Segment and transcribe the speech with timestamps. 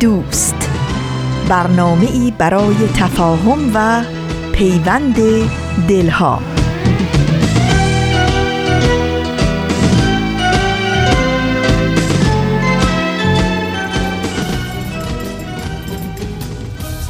[0.00, 0.70] دوست.
[1.48, 4.04] برنامه ای برای تفاهم و
[4.52, 5.16] پیوند
[5.88, 6.40] دلها.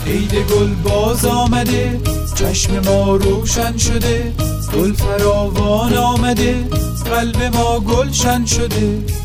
[0.07, 2.01] عید گل باز آمده
[2.35, 4.33] چشم ما روشن شده
[4.77, 6.65] گل فراوان آمده
[7.05, 9.24] قلب ما گلشن شده.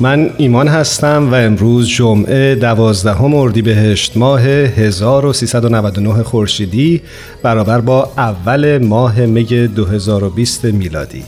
[0.00, 7.02] من ایمان هستم و امروز جمعه دوازدهم اردیبهشت ماه 1399 خورشیدی
[7.42, 11.24] برابر با اول ماه می 2020 میلادی.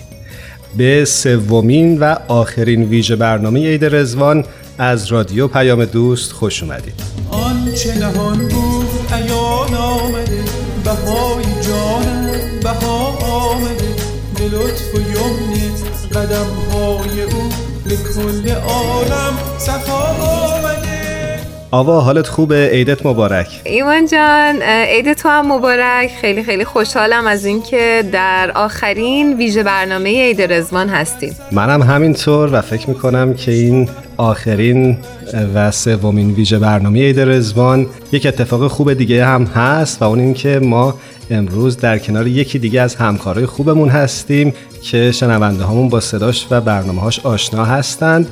[0.77, 4.45] به سومین و آخرین ویژه برنامه عید رزوان
[4.79, 6.95] از رادیو پیام دوست خوش اومدید.
[7.31, 10.43] آنچه نهان بود ایان آمده
[10.85, 12.31] بهای جانم
[12.63, 13.95] بها آمده
[14.39, 15.51] به لطف و یمن
[16.15, 21.01] قدم های او به کل عالم صفا آمده
[21.71, 22.69] آوا حالت خوبه.
[22.69, 23.61] عیدت مبارک.
[23.65, 26.11] ایمان جان عید تو هم مبارک.
[26.21, 31.37] خیلی خیلی خوشحالم از اینکه در آخرین ویژه برنامه عید رزوان هستیم.
[31.53, 34.99] منم همینطور و فکر می‌کنم که این آخرین
[35.55, 40.59] و سومین ویژه برنامه عید رزوان یک اتفاق خوب دیگه هم هست و اون اینکه
[40.59, 40.95] ما
[41.31, 46.61] امروز در کنار یکی دیگه از همکارای خوبمون هستیم که شنونده هامون با صداش و
[46.61, 48.29] برنامه هاش آشنا هستند.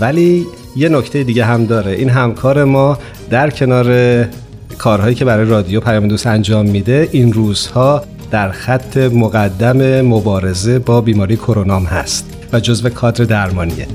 [0.00, 1.92] ولی یه نکته دیگه هم داره.
[1.92, 2.98] این همکار ما
[3.30, 4.26] در کنار
[4.78, 11.00] کارهایی که برای رادیو پیام دوست انجام میده این روزها در خط مقدم مبارزه با
[11.00, 13.86] بیماری کرونام هست و جزو کادر درمانیه.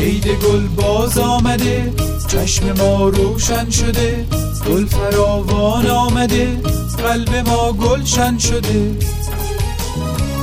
[0.00, 1.92] عید گل باز آمده
[2.28, 4.24] چشم ما روشن شده.
[4.68, 6.56] گل فراوان آمده
[6.98, 8.90] قلب ما گلشن شده.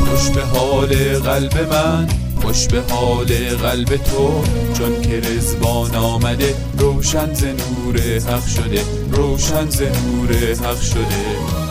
[0.05, 2.07] خوش به حال قلب من
[2.41, 3.27] خوش به حال
[3.61, 4.43] قلب تو.
[4.73, 8.81] چون که رزبان آمده روشن ز نور حق شده
[9.11, 11.68] روشن ز نور حق شده.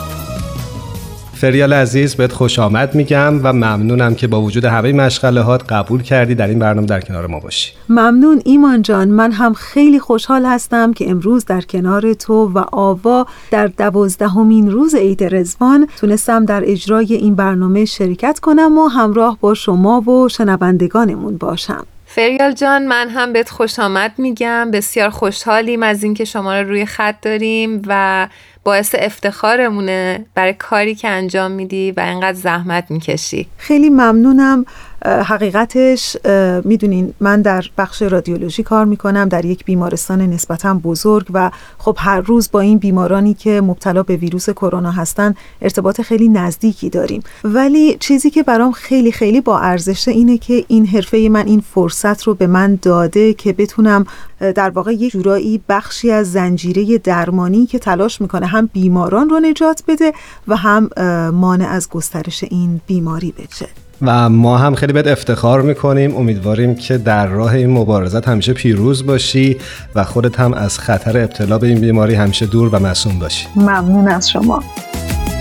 [1.39, 6.01] فریال عزیز بهت خوش آمد میگم و ممنونم که با وجود همه مشغله هات قبول
[6.01, 7.71] کردی در این برنامه در کنار ما باشی.
[7.89, 9.07] ممنون ایمان جان.
[9.07, 14.95] من هم خیلی خوشحال هستم که امروز در کنار تو و آوا در دوازدهمین روز
[14.95, 21.37] عید رزوان تونستم در اجرای این برنامه شرکت کنم و همراه با شما و شنوندگانمون
[21.37, 21.85] باشم.
[22.05, 24.71] فریال جان من هم بهت خوش آمد میگم.
[24.71, 28.27] بسیار خوشحالیم از اینکه شما رو روی خط داریم و
[28.69, 33.47] باعث افتخارمونه برای کاری که انجام میدی و اینقدر زحمت می‌کشی.
[33.57, 34.65] خیلی ممنونم.
[35.05, 36.17] حقیقتش
[36.63, 42.21] می‌دونین من در بخش رادیولوژی کار می‌کنم در یک بیمارستان نسبتا بزرگ و خب هر
[42.21, 47.23] روز با این بیمارانی که مبتلا به ویروس کرونا هستن ارتباط خیلی نزدیکی داریم.
[47.43, 52.23] ولی چیزی که برام خیلی خیلی با ارزشه اینه که این حرفه من این فرصت
[52.23, 54.05] رو به من داده که بتونم
[54.39, 59.83] در واقع یک جورایی بخشی از زنجیره درمانی که تلاش می‌کنه هم بیماران رو نجات
[59.87, 60.13] بده
[60.47, 60.89] و هم
[61.33, 63.67] مانع از گسترش این بیماری بشه.
[64.01, 66.15] و ما هم خیلی بهت افتخار می‌کنیم.
[66.15, 69.57] امیدواریم که در راه این مبارزت همیشه پیروز باشی
[69.95, 73.47] و خودت هم از خطر ابتلا به این بیماری همیشه دور و مسئول باشی.
[73.55, 74.63] ممنون از شما.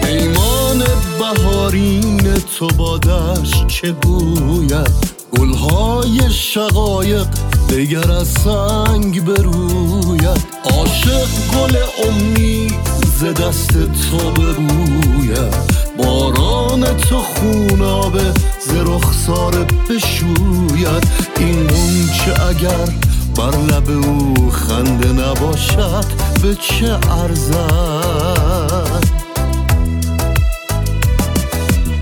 [0.08, 0.82] ایمان
[1.18, 2.20] بهارین
[2.58, 7.26] تو بادش چه گوید؟ گلهای شقایق
[7.70, 10.46] دگر از سنگ بروید.
[10.64, 11.76] عاشق گل
[12.08, 12.87] امید
[13.18, 15.54] ز دست تو بروید
[15.96, 21.08] باران تو خونابه ز رخسار بشوید.
[21.38, 22.88] این اون چه اگر
[23.36, 26.04] بر لب او خنده نباشد
[26.42, 29.04] به چه ارزد؟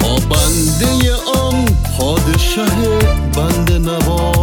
[0.00, 1.64] با بنده آن
[1.98, 2.64] پادشه
[3.36, 4.35] بنده نوازیم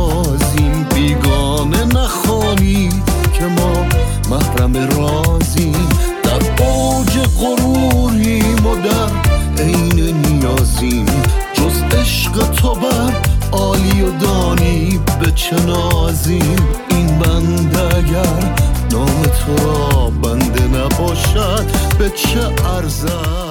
[14.21, 16.55] دانی به چه نازیم؟
[16.89, 18.53] این بنده اگر
[18.91, 21.65] نام تو را بنده نباشد
[21.99, 23.43] به چه ارزد؟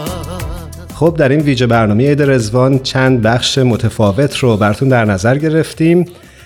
[0.94, 6.04] خب در این ویژه برنامه عید رزوان چند بخش متفاوت رو براتون در نظر گرفتیم.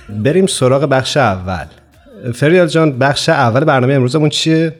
[0.08, 1.64] بریم سراغ بخش اول.
[2.34, 4.74] فریال جان بخش اول برنامه امروزمون چیه؟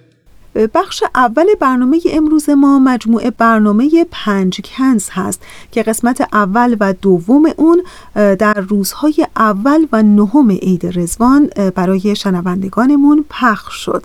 [0.74, 7.42] بخش اول برنامه امروز ما مجموعه برنامه پنج کنز هست که قسمت اول و دوم
[7.56, 7.82] اون
[8.14, 14.04] در روزهای اول و نهم عید رزوان برای شنوندگانمون پخش شد.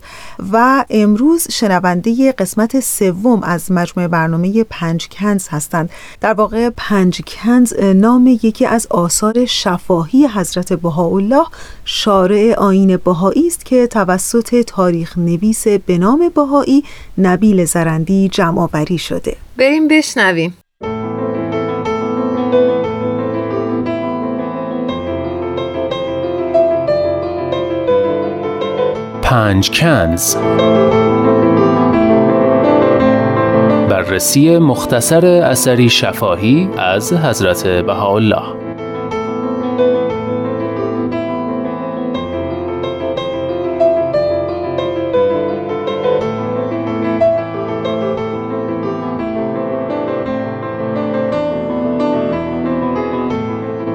[0.51, 5.89] و امروز شنونده قسمت سوم از مجموعه برنامه پنج کنز هستند.
[6.21, 11.45] در واقع پنج کنز نام یکی از آثار شفاهی حضرت بهاءالله
[11.85, 16.83] شارع آین بهایی است که توسط تاریخ نویس به نام بهایی
[17.17, 18.67] نبیل زرندی جمع
[18.97, 19.35] شده.
[19.57, 20.57] بریم بشنویم.
[29.21, 30.35] پنج کنز.
[33.89, 38.60] بررسی مختصر اثری شفاهی از حضرت بهاءالله.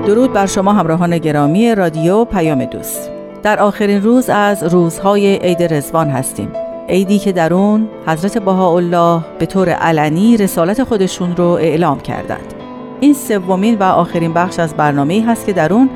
[0.06, 3.10] درود بر شما همراهان گرامی رادیو پیام دوست.
[3.42, 6.52] در آخرین روز از روزهای عید رزوان هستیم.
[6.88, 12.54] عیدی که در اون حضرت بهاءالله به طور علنی رسالت خودشون رو اعلام کردند.
[13.00, 15.90] این سومین و آخرین بخش از برنامه هست که در اون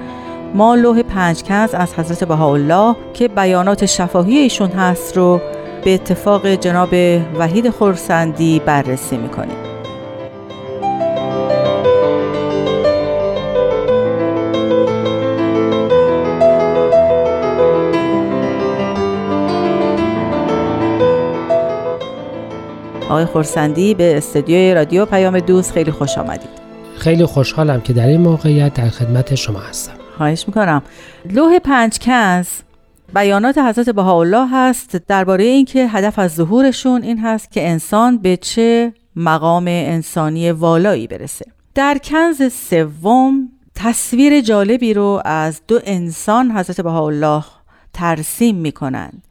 [0.54, 5.40] ما لوح پنج کنز از حضرت بهاءالله که بیانات شفاهی ایشون هست رو
[5.84, 6.94] به اتفاق جناب
[7.38, 9.69] وحید خورسندی بررسی می‌کنیم.
[23.10, 26.48] آقای خورسندی به استودیوی رادیو پیام دوست خیلی خوش آمدید.
[26.98, 29.92] خیلی خوشحالم که در این موقعیت در خدمت شما هستم.
[30.16, 30.82] خواهش می‌کنم.
[31.30, 32.46] لوح پنج کنز
[33.14, 38.92] بیانات حضرت بهاءالله هست درباره اینکه هدف از ظهورشون این هست که انسان به چه
[39.16, 41.44] مقام انسانی والایی برسه.
[41.74, 47.44] در کنز سوم تصویر جالبی رو از دو انسان حضرت بهاءالله
[47.92, 49.22] ترسیم می‌کنند.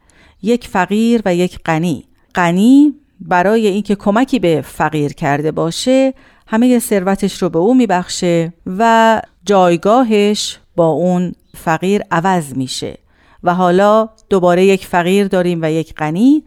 [0.42, 2.04] یک فقیر و یک غنی.
[2.34, 6.14] غنی برای اینکه کمکی به فقیر کرده باشه
[6.46, 12.98] همه ثروتش رو به او میبخشه و جایگاهش با اون فقیر عوض میشه.
[13.44, 16.44] و حالا دوباره یک فقیر داریم و یک غنی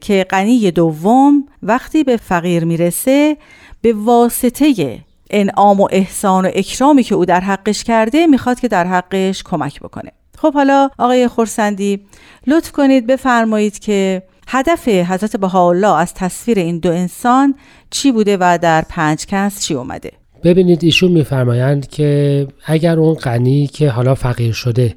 [0.00, 3.36] که غنی دوم وقتی به فقیر می‌رسه
[3.80, 4.98] به واسطه
[5.30, 9.80] انعام و احسان و اکرامی که او در حقش کرده می‌خواد که در حقش کمک
[9.80, 10.12] بکنه.
[10.38, 12.00] خب حالا آقای خورسندی
[12.46, 17.54] لطف کنید بفرمایید که هدف حضرت بهاءالله از تصویر این دو انسان
[17.90, 20.12] چی بوده و در پنج کنس چی اومده؟
[20.44, 24.94] ببینید ایشون میفرمایند که اگر اون غنی که حالا فقیر شده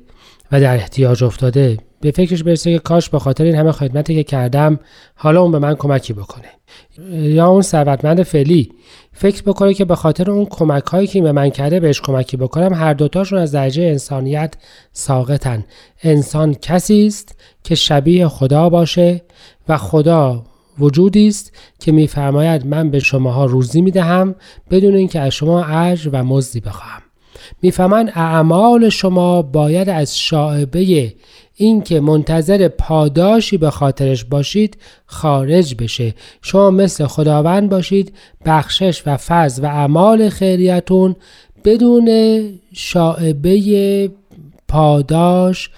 [0.51, 4.23] و در احتیاج افتاده به فکرش برسه که کاش به خاطر این همه خدمتی که
[4.23, 4.79] کردم
[5.15, 6.47] حالا اون به من کمکی بکنه.
[7.11, 8.71] یا اون ثروتمند فعلی
[9.13, 12.73] فکر بکنه که به خاطر اون کمک هایی که به من کرده بهش کمکی بکنم
[12.73, 14.53] هر دوتاشون از درجه انسانیت
[14.93, 15.65] ساقطن.
[16.03, 19.21] انسان کسی است که شبیه خدا باشه
[19.69, 20.43] و خدا
[20.79, 24.35] وجودی است که میفرماید من به شماها روزی می‌دهم
[24.71, 27.01] بدون اینکه از شما اجر و مزدی بخواهم.
[27.61, 31.13] می‌فهمن اعمال شما باید از شاعبه
[31.61, 36.13] اینکه منتظر پاداشی به خاطرش باشید خارج بشه.
[36.41, 38.13] شما مثل خداوند باشید
[38.45, 41.15] بخشش و فضل و اعمال خیریتون
[41.65, 42.09] بدون
[42.73, 44.11] شاعبه
[44.67, 45.69] پاداش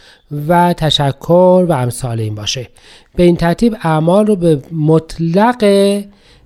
[0.47, 2.69] و تشکر و امثال این باشه.
[3.15, 5.63] به این ترتیب اعمال رو به مطلق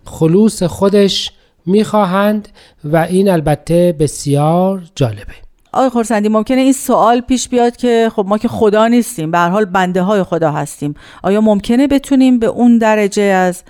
[0.06, 1.32] خلوص خودش
[1.66, 2.50] می‌خواهند
[2.84, 5.47] و این البته بسیار جالبه.
[5.72, 9.50] آقای خورسندی ممکنه این سوال پیش بیاد که خب ما که خدا نیستیم به هر
[9.50, 10.94] حال بنده های خدا هستیم.
[11.24, 13.64] آیا ممکنه بتونیم به اون درجه از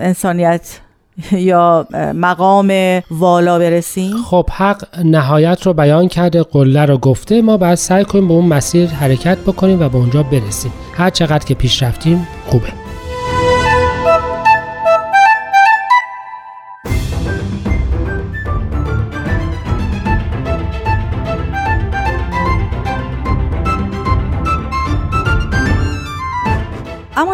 [0.00, 0.80] انسانیت
[1.32, 2.72] یا مقام
[3.10, 7.42] والا برسیم؟ خب حق نهایت رو بیان کرده قله رو گفته.
[7.42, 10.72] ما باید سعی کنیم به اون مسیر حرکت بکنیم و به اونجا برسیم.
[10.94, 12.89] هر چقدر که پیش رفتیم خوبه.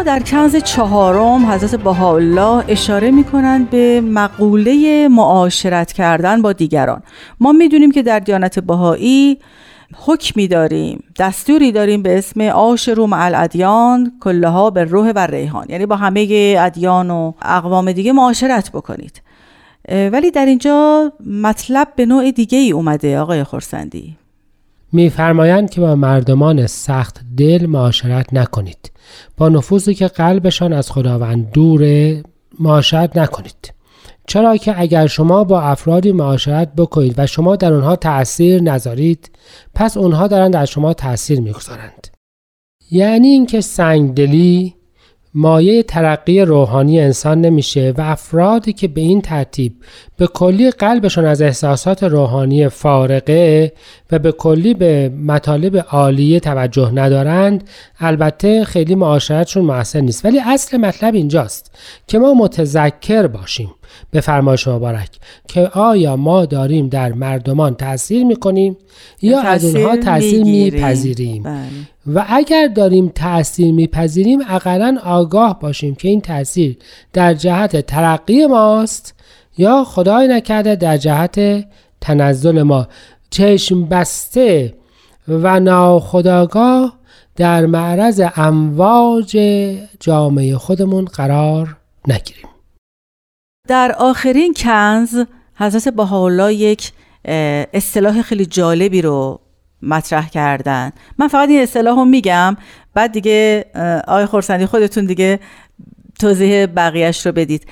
[0.07, 7.03] در کنز چهارم حضرت بهاءالله اشاره می کنند به مقوله معاشرت کردن با دیگران.
[7.39, 9.37] ما می‌دونیم که در دیانت بهایی
[10.05, 15.65] حکمی داریم دستوری داریم به اسم آشرو مع الادیان کلها به روح و ریحان.
[15.69, 19.21] یعنی با همه ادیان و اقوام دیگه معاشرت بکنید.
[19.89, 24.17] ولی در اینجا مطلب به نوع دیگه ای اومده آقای خورسندی
[24.91, 28.91] میفرمایند که با مردمان سخت دل معاشرت نکنید.
[29.37, 32.23] با نفوذی که قلبشان از خداوند دوره
[32.59, 33.73] معاشرت نکنید.
[34.27, 39.31] چرا که اگر شما با افرادی معاشرت بکنید و شما در آنها تأثیر نذارید
[39.75, 42.07] پس اونها دارند در شما تأثیر می‌گذارند.
[42.91, 44.76] یعنی اینکه سنگدلی
[45.33, 49.73] مایه ترقی روحانی انسان نمیشه و افرادی که به این ترتیب
[50.17, 53.73] به کلی قلبشون از احساسات روحانی فارقه
[54.11, 57.69] و به کلی به مطالب عالیه توجه ندارند
[57.99, 60.25] البته خیلی معاشرتشون موثر نیست.
[60.25, 61.71] ولی اصل مطلب اینجاست
[62.07, 63.69] که ما متذکر باشیم.
[64.11, 65.09] به فرمایش مبارک
[65.47, 68.77] که آیا ما داریم در مردمان تاثیر می‌کنیم
[69.21, 71.67] یا از اونها تاثیر میپذیریم؟ بله.
[72.13, 76.77] و اگر داریم تاثیر میپذیریم اقلا آگاه باشیم که این تاثیر
[77.13, 79.13] در جهت ترقی ماست
[79.57, 81.65] یا خدای نکرده در جهت
[82.01, 82.87] تنزل ما.
[83.29, 84.73] چشم بسته
[85.27, 86.97] و ناخداگاه
[87.35, 89.37] در معرض امواج
[89.99, 92.46] جامعه خودمون قرار نگیریم.
[93.67, 95.23] در آخرین کنز
[95.55, 96.91] حضرت بهاءالله یک
[97.73, 99.39] اصطلاح خیلی جالبی رو
[99.81, 100.91] مطرح کردن.
[101.17, 102.57] من فقط این اصطلاح رو میگم
[102.93, 103.65] بعد دیگه
[104.07, 105.39] آقای خورسندی خودتون دیگه
[106.19, 107.67] توضیح بقیهش رو بدید.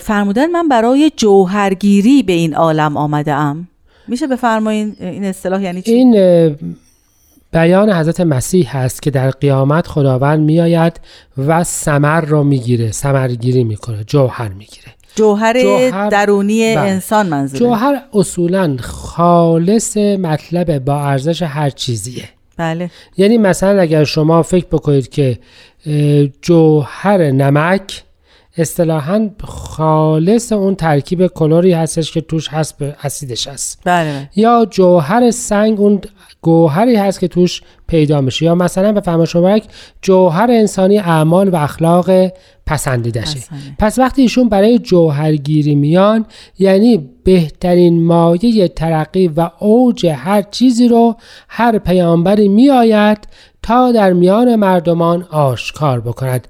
[0.00, 3.68] فرمودن من برای جوهرگیری به این عالم آمده ام
[4.08, 6.56] میشه بفرمایین این اصطلاح یعنی چی؟ این
[7.52, 11.00] بیان حضرت مسیح هست که در قیامت خداوند میآید
[11.38, 14.88] و سمر را می‌گیره سمرگیری می‌کنه جوهر می‌گیره.
[15.14, 16.84] جوهر, جوهر- درونی بله.
[16.90, 22.24] انسان منظوره جوهر اصولا خالص مطلب با ارزش هر چیزیه
[22.56, 25.38] بله یعنی مثلا اگر شما فکر بکنید که
[26.42, 28.02] جوهر نمک
[28.58, 34.30] اصطلاحا خالص اون ترکیب کلوری هستش که توش هست به اسیدش هست بله بله.
[34.36, 36.00] یا جوهر سنگ اون
[36.42, 38.44] گوهری هست که توش پیدا میشه.
[38.44, 39.64] یا مثلا به فرمایش مبارک
[40.02, 42.10] جوهر انسانی اعمال و اخلاق
[42.66, 43.76] پسندیدشه پسندیده.
[43.78, 46.26] پس وقتی ایشون برای جوهرگیری میان
[46.58, 51.16] یعنی بهترین مایه ترقی و اوج هر چیزی رو
[51.48, 53.18] هر پیامبری میآید
[53.62, 56.48] تا در میان مردمان آشکار بکند.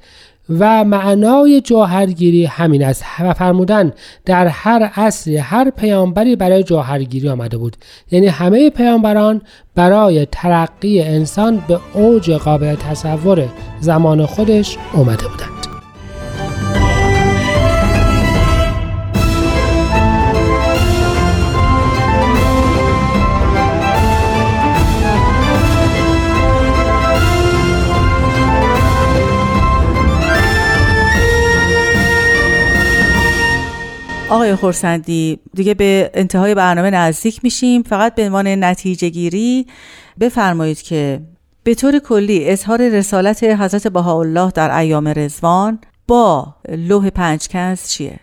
[0.51, 3.93] و معنای جوهرگیری همین است و فرمودن
[4.25, 7.77] در هر عصری هر پیامبری برای جوهرگیری آمده بود.
[8.11, 9.43] یعنی همه پیامبران
[9.75, 13.49] برای ترقی انسان به اوج قابل تصور
[13.81, 15.72] زمان خودش اومده بودند.
[34.43, 39.67] آقای خورسندی دیگه به انتهای برنامه نزدیک میشیم فقط به عنوان نتیجه گیری
[40.21, 41.21] بفرمایید که
[41.65, 48.21] به طور کلی اظهار رسالت حضرت بهاءالله در ایام رزوان با لوح پنجکنز چیه؟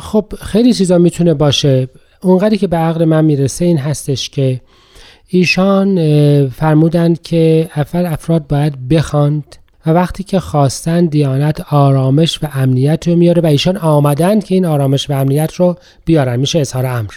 [0.00, 1.88] خب خیلی چیزا می‌تونه باشه
[2.22, 4.60] اونقدری که به عقل من می‌رسه این هستش که
[5.28, 5.98] ایشان
[6.48, 9.56] فرمودند که اول افراد باید بخواند
[9.86, 14.66] و وقتی که خواستن دیانت آرامش و امنیت رو میاره و ایشان آمدند که این
[14.66, 17.10] آرامش و امنیت رو بیارن میشه اظهار امر.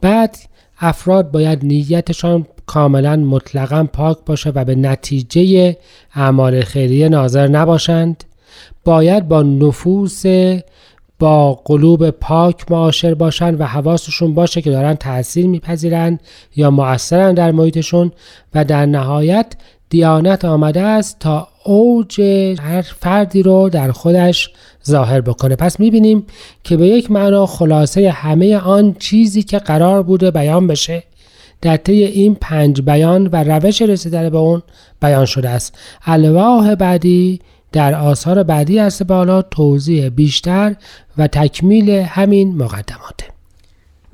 [0.00, 0.36] بعد
[0.80, 5.76] افراد باید نیتشان کاملا مطلقا پاک باشه و به نتیجه
[6.14, 8.24] اعمال خیریه ناظر نباشند.
[8.84, 10.22] باید با نفوس
[11.18, 16.18] با قلوب پاک معاشر باشن و حواسشون باشه که دارن تاثیر میپذیرن
[16.56, 18.12] یا مؤثرن در محیطشون
[18.54, 19.46] و در نهایت
[19.88, 22.20] دیانت آمده است تا اوج
[22.60, 24.50] هر فردی رو در خودش
[24.86, 25.56] ظاهر بکنه.
[25.56, 26.26] پس می‌بینیم
[26.64, 31.02] که به یک معنا خلاصه همه آن چیزی که قرار بوده بیان بشه
[31.62, 34.62] در طی این پنج بیان و روش رسیدن به اون
[35.02, 35.78] بیان شده است.
[36.06, 37.40] الواح بعدی
[37.72, 40.76] در آثار بعدی است بالا توضیح بیشتر
[41.18, 43.26] و تکمیل همین مقدماته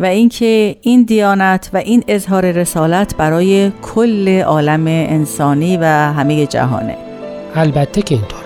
[0.00, 7.11] و اینکه این دیانت و این اظهار رسالت برای کل عالم انسانی و همه جهانه.
[7.54, 8.42] البته که اینطوره.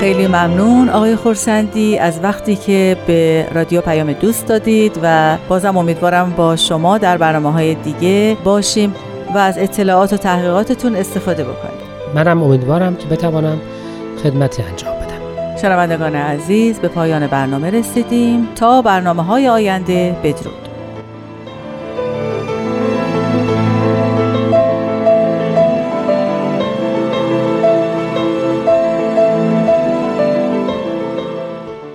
[0.00, 6.34] خیلی ممنون آقای خورسندی از وقتی که به رادیو پیام دوست دادید و بازم امیدوارم
[6.36, 8.94] با شما در برنامه های دیگه باشیم
[9.34, 11.80] و از اطلاعات و تحقیقاتتون استفاده بکنیم.
[12.14, 13.60] منم امیدوارم که بتوانم
[14.22, 15.03] خدمتی انجام بدم.
[15.64, 18.48] شنوندگان عزیز به پایان برنامه رسیدیم.
[18.56, 20.68] تا برنامه های آینده بدرود.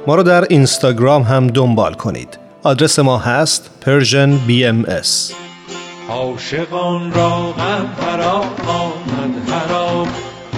[0.08, 2.40] ما رو در اینستاگرام هم دنبال کنید.
[2.64, 5.34] آدرس ما هست Persian BMS
[6.10, 10.08] عاشقان را غم فرا آمد حرام.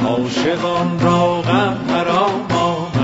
[0.06, 2.61] عاشقان را غم فرا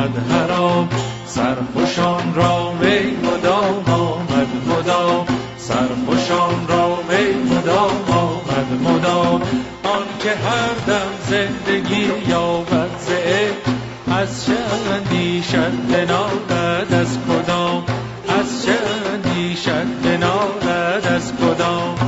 [0.08, 0.90] آمد حرام
[1.26, 5.26] سرخوشان را می مدام آمد مدام.
[5.58, 9.42] سرخوشان را می مدام آمد مدام.
[9.84, 13.10] آن که هر دم زندگی یابد ز
[14.12, 14.54] از چه
[14.96, 17.84] اندیشد بنالد از کدام؟
[18.40, 18.78] از چه
[19.14, 22.07] اندیشد بنالد از کدام؟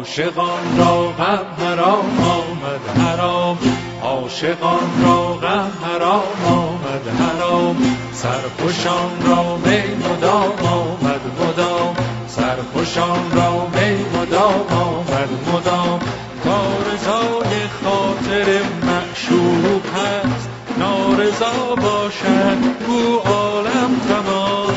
[0.00, 3.58] عاشقان را غم حرام آمد حرام.
[4.02, 7.76] عاشقان را غم حرام آمد حرام.
[8.12, 11.96] سرخوشان را می مدام آمد مدام.
[12.28, 16.00] سرخوشان را می مدام آمد مدام.
[16.44, 24.74] کارزای خاطر معشوق هست نارضا باشد او عالم تمام.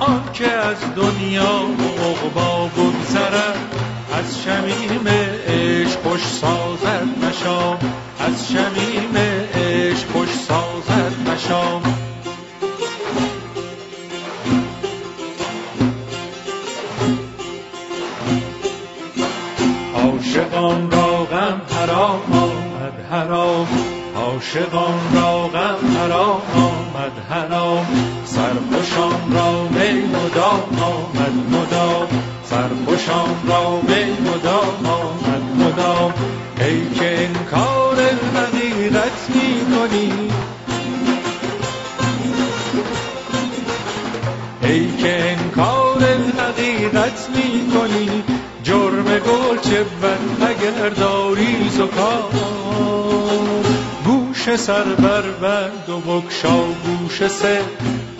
[0.00, 1.96] آن که از دنیا و
[3.36, 5.08] از شمیم
[5.48, 7.78] عشق خوش سازد مشام.
[8.18, 9.16] از شمیم
[9.54, 11.82] عشق خوش سازد مشام.
[19.94, 23.66] عاشقان را غم حرام آمد حرام.
[24.16, 27.86] عاشقان را غم حرام آمد حرام.
[28.24, 32.25] سرخوشان را می مدام آمد مدام.
[32.56, 36.14] سرخوشان را می مدام آمد مدام.
[36.58, 37.96] ای که انکار
[38.36, 40.12] حقیقت می کنی
[44.62, 46.02] ای که انکار
[46.38, 48.22] حقیقت می کنی
[48.62, 52.30] جرم گل چه بد اگر داری زکام.
[54.04, 57.60] گوش سر بر بند و بکشا گوش سه.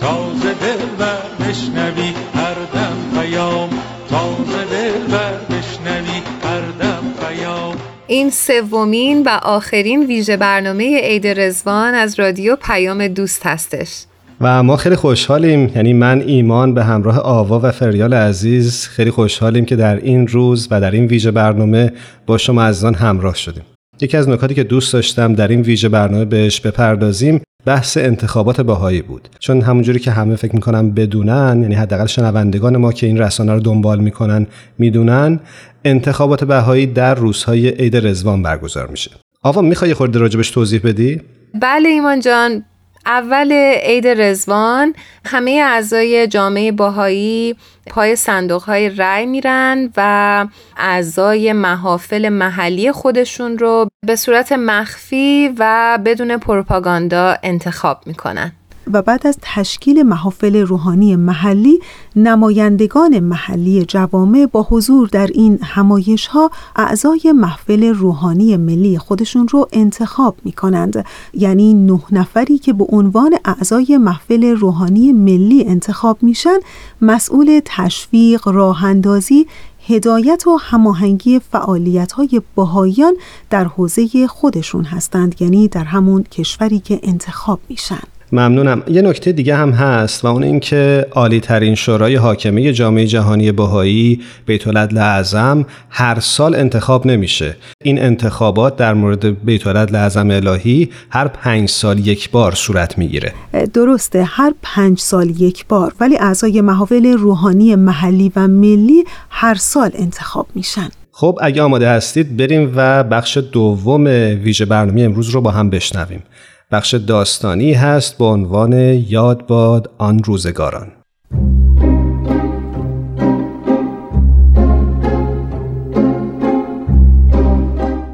[0.01, 3.86] تازه دل بر بشنوی هر دم پیام.
[4.09, 7.75] تازه دل بر بشنوی هر دم پیام
[8.07, 14.03] این سومین و آخرین ویژه برنامه عید رزوان از رادیو پیام دوست هستش.
[14.41, 19.65] و ما خیلی خوشحالیم یعنی من ایمان به همراه آوا و فریال عزیز خیلی خوشحالیم
[19.65, 21.91] که در این روز و در این ویژه برنامه
[22.25, 23.63] با شما عزیزان همراه شدیم.
[24.01, 29.01] یکی از نکاتی که دوست داشتم در این ویژه برنامه بهش بپردازیم بحث انتخابات باهایی
[29.01, 29.29] بود.
[29.39, 33.59] چون همونجوری که همه فکر می‌کنن بدونن یعنی حداقل شنوندگان ما که این رسانه رو
[33.59, 35.39] دنبال می‌کنن می‌دونن
[35.85, 39.11] انتخابات بهایی در روزهای عید رزوان برگزار میشه.
[39.43, 41.21] آوا می‌خوای خورده راجبش توضیح بدی؟
[41.61, 42.63] بله ایمان جان.
[43.07, 43.51] اول
[43.83, 47.55] عید رزوان همه اعضای جامعه باهایی
[47.89, 50.45] پای صندوق های رای میرن و
[50.77, 58.51] اعضای محافل محلی خودشون رو به صورت مخفی و بدون پروپاگاندا انتخاب می‌کنن.
[58.93, 61.79] و بعد از تشکیل محافل روحانی محلی
[62.15, 69.67] نمایندگان محلی جوامع با حضور در این همایش ها اعضای محفل روحانی ملی خودشون رو
[69.71, 76.57] انتخاب می کنند یعنی نه نفری که به عنوان اعضای محفل روحانی ملی انتخاب میشن
[77.01, 79.47] مسئول تشویق راه اندازی
[79.87, 83.13] هدایت و هماهنگی فعالیت های باهایان
[83.49, 88.16] در حوزه خودشون هستند یعنی در همون کشوری که انتخاب میشن.
[88.31, 88.83] ممنونم.
[88.87, 94.21] یه نکته دیگه هم هست و اون اینکه عالی ترین شورای حاکمه جامعه جهانی بهایی
[94.45, 97.55] بیت العدل اعظم هر سال انتخاب نمیشه.
[97.83, 103.33] این انتخابات در مورد بیت العدل اعظم الهی هر پنج سال یک بار صورت می‌گیره.
[103.73, 109.91] درسته هر پنج سال یک بار ولی اعضای محافل روحانی محلی و ملی هر سال
[109.93, 110.89] انتخاب میشن.
[111.11, 114.03] خب اگه آماده هستید بریم و بخش دوم
[114.43, 116.23] ویژه برنامه امروز رو با هم بشنویم.
[116.71, 118.73] بخش داستانی هست با عنوان
[119.07, 120.91] یاد باد آن روزگاران.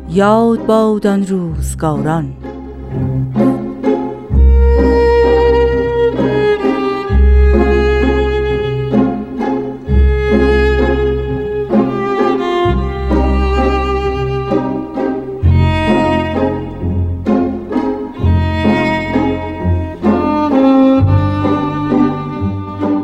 [0.09, 2.33] یاد باد آن روزگاران.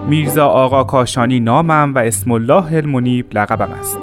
[0.09, 3.99] میرزا آقا کاشانی نامم و اسم الله المنیب لقبم است.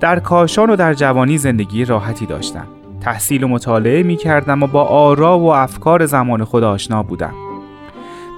[0.00, 2.66] در کاشان و در جوانی زندگی راحتی داشتم.
[3.00, 7.34] تحصیل و مطالعه می کردم و با آرا و افکار زمان خود آشنا بودم.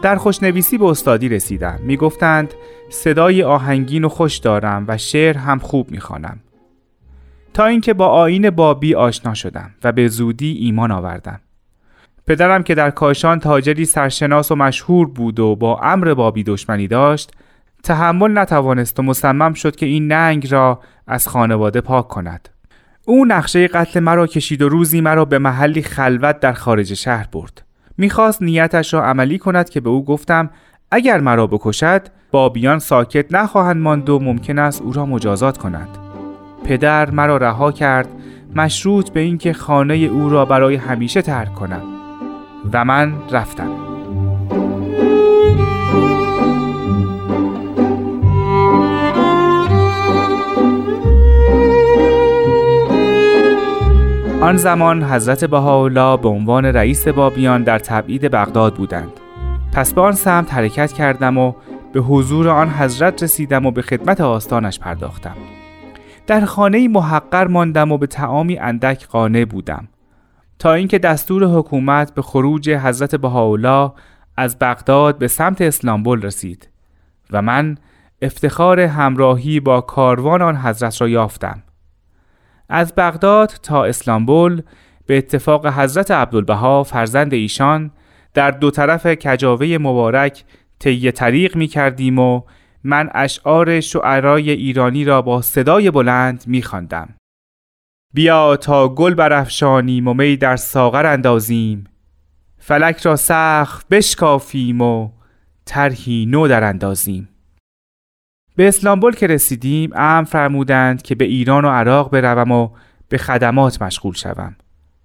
[0.02, 1.78] در خوشنویسی به استادی رسیدم.
[1.82, 2.54] می گفتند
[2.88, 6.40] صدای آهنگین و خوش دارم و شعر هم خوب می خوانم.
[7.54, 11.40] تا اینکه با آین بابی آشنا شدم و به زودی ایمان آوردم.
[12.30, 17.30] پدرم که در کاشان تاجری سرشناس و مشهور بود و با امر بابی دشمنی داشت
[17.82, 22.48] تحمل نتوانست و مصمم شد که این ننگ را از خانواده پاک کند.
[23.04, 27.62] او نقشه قتل مرا کشید و روزی مرا به محلی خلوت در خارج شهر برد.
[27.98, 30.50] می‌خواست نیتش را عملی کند که به او گفتم
[30.90, 35.98] اگر مرا بکشد بابیان ساکت نخواهند ماند و ممکن است او را مجازات کنند
[36.64, 38.08] پدر مرا رها کرد
[38.54, 41.99] مشروط به اینکه خانه او را برای همیشه ترک کنم.
[42.72, 43.70] و من رفتم.
[54.42, 59.12] آن زمان حضرت بهاءالله به عنوان رئیس بابیان در تبعید بغداد بودند.
[59.72, 61.52] پس به آن سمت حرکت کردم و
[61.92, 65.36] به حضور آن حضرت رسیدم و به خدمت آستانش پرداختم.
[66.26, 69.88] در خانه محقر ماندم و به تعامی اندک قانع بودم.
[70.60, 73.92] تا اینکه دستور حکومت به خروج حضرت بهاءالله
[74.36, 76.68] از بغداد به سمت اسلامبول رسید
[77.30, 77.78] و من
[78.22, 81.62] افتخار همراهی با کاروان آن حضرت را یافتم
[82.68, 84.62] از بغداد تا اسلامبول
[85.06, 87.90] به اتفاق حضرت عبدالبها فرزند ایشان
[88.34, 90.44] در دو طرف کجاوه مبارک
[90.78, 92.42] طی طریق می کردیم و
[92.84, 97.19] من اشعار شعرای ایرانی را با صدای بلند می خواندم.
[98.14, 101.84] بیا تا گل برافشانیم و می در ساغر اندازیم.
[102.58, 105.10] فلک را سخت بشکافیم و
[105.64, 107.28] طرحی نو در اندازیم.
[108.56, 112.70] به اسلامبول که رسیدیم ام فرمودند که به ایران و عراق بروم و
[113.08, 114.56] به خدمات مشغول شوم.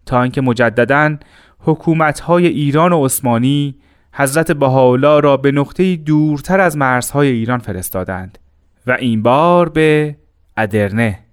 [0.06, 1.18] تا اینکه مجددا
[1.60, 3.76] حکومت‌های ایران و عثمانی
[4.13, 8.39] حضرت بهاءالله را به نقطه دورتر از مرزهای ایران فرستادند
[8.88, 10.18] و این بار به
[10.58, 11.25] ادرنه.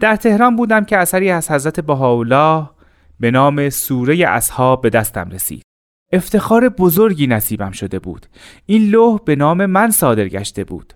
[0.00, 2.70] در تهران بودم که اثری از حضرت بهاءالله
[3.20, 5.62] به نام سوره اصحاب به دستم رسید.
[6.12, 8.26] افتخار بزرگی نصیبم شده بود.
[8.66, 10.94] این لوح به نام من صادر گشته بود.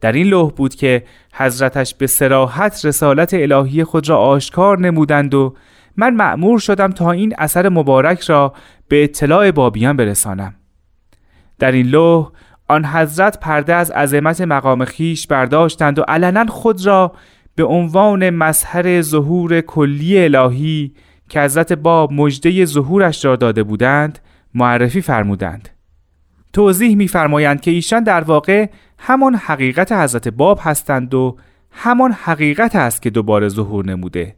[0.00, 5.54] در این لوح بود که حضرتش به سراحت رسالت الهی خود را آشکار نمودند و
[5.96, 8.54] من مأمور شدم تا این اثر مبارک را
[8.88, 10.54] به اطلاع بابیان برسانم.
[11.58, 12.30] در این لوح
[12.68, 17.12] آن حضرت پرده از عظمت مقام خیش برداشتند و علنا خود را
[17.54, 20.94] به عنوان مظهر ظهور کلی الهی
[21.28, 24.18] که حضرت باب مجده ظهورش را داده بودند
[24.54, 25.68] معرفی فرمودند.
[26.52, 28.66] توضیح می‌فرمایند که ایشان در واقع
[28.98, 31.36] همان حقیقت حضرت باب هستند و
[31.70, 34.36] همان حقیقت است که دوباره ظهور نموده.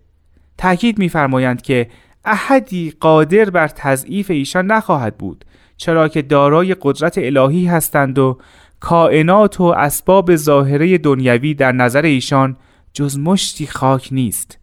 [0.58, 1.90] تاکید می‌فرمایند که
[2.24, 5.44] احدی قادر بر تضعیف ایشان نخواهد بود
[5.76, 8.38] چرا که دارای قدرت الهی هستند و
[8.80, 12.56] کائنات و اسباب ظاهره دنیوی در نظر ایشان
[12.94, 14.58] جز مشتی خاک نیست.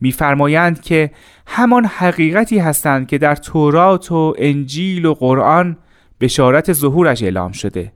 [0.00, 1.10] میفرمایند که
[1.46, 5.76] همان حقیقتی هستند که در تورات و انجیل و قرآن
[6.20, 7.92] بشارت ظهورش اعلام شده.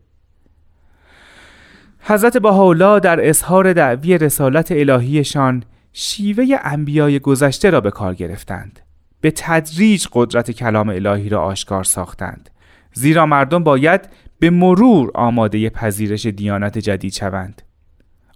[2.00, 8.80] حضرت بهاءالله در اظهار دعوی رسالت الهیشان شیوه انبیای گذشته را به کار گرفتند.
[9.20, 12.50] به تدریج قدرت کلام الهی را آشکار ساختند.
[12.92, 17.62] زیرا مردم باید به مرور آماده پذیرش دیانت جدید شوند.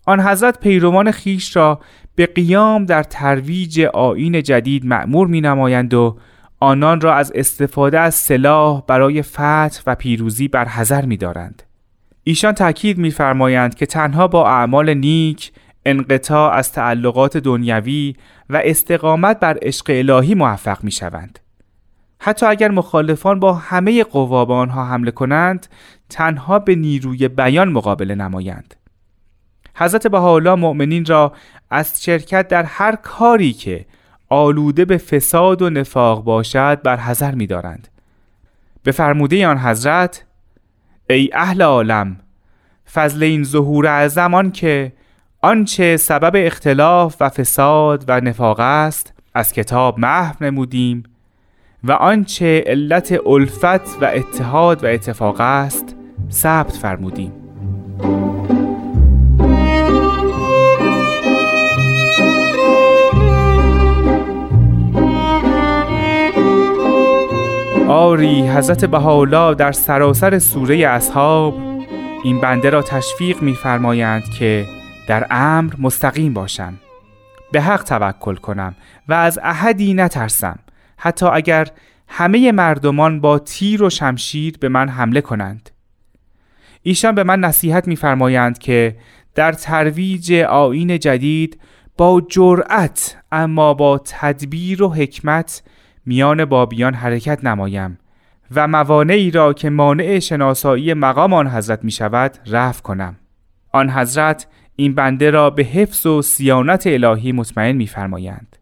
[0.09, 1.81] آن حضرت پیروان خیش را
[2.15, 6.17] به قیام در ترویج آین جدید معمور می نمایند و
[6.61, 11.63] آنان را از استفاده از سلاح برای فتح و پیروزی بر حذر می دارند.
[12.25, 15.53] ایشان تاکید می‌فرمایند که تنها با اعمال نیک
[15.87, 18.15] انقطاع از تعلقات دنیوی
[18.51, 21.39] و استقامت بر عشق الهی موفق می شوند.
[22.21, 25.67] حتی اگر مخالفان با همه قوا به آنها حمله کنند
[26.09, 28.75] تنها به نیروی بیان مقابله نمایند
[29.79, 31.33] حضرت بهاءالله مؤمنین را
[31.71, 33.87] از شرکت در هر کاری که
[34.29, 37.89] آلوده به فساد و نفاق باشد بر حذر می دارند.
[38.83, 40.25] به فرموده آن حضرت
[41.11, 42.17] ای اهل عالم
[42.93, 44.93] فضل این ظهور از زمان که
[45.43, 51.03] آنچه سبب اختلاف و فساد و نفاق است از کتاب محو نمودیم
[51.85, 55.97] و آنچه علت الفت و اتحاد و اتفاق است
[56.31, 57.38] ثبت فرمودیم
[67.89, 71.59] آری حضرت بهاءالله در سراسر سوره اصحاب
[72.25, 74.67] این بنده را تشویق می‌فرمایند که
[75.09, 76.75] در امر مستقیم باشم.
[77.53, 78.75] به حق توکل کنم
[79.09, 80.59] و از احدی نترسم.
[80.97, 81.69] حتی اگر
[82.09, 85.71] همه مردمان با تیر و شمشیر به من حمله کنند.
[86.83, 88.97] ایشان به من نصیحت می‌فرمایند که
[89.35, 91.61] در ترویج آین جدید
[91.97, 95.63] با جرأت اما با تدبیر و حکمت
[96.09, 97.99] میان بابیان حرکت نمایم
[98.55, 103.17] و موانعی را که مانع شناسایی مقام آن حضرت می شود رفع کنم.
[103.73, 108.57] آن حضرت این بنده را به حفظ و سیانت الهی مطمئن میفرمایند.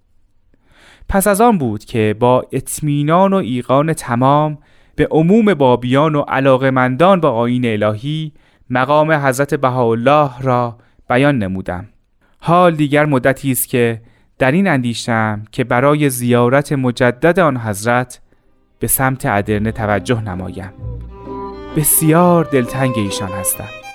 [1.09, 4.59] پس از آن بود که با اطمینان و ایقان تمام
[4.97, 8.33] به عموم بابیان و علاقمندان با آین الهی
[8.71, 10.79] مقام حضرت بهاءالله را
[11.09, 11.89] بیان نمودم.
[12.39, 14.01] حال دیگر مدتی است که
[14.39, 18.21] در این اندیشم که برای زیارت مجدد آن حضرت
[18.79, 20.73] به سمت ادرنه توجه نمایم.
[21.77, 23.86] بسیار دلتنگ ایشان هستم.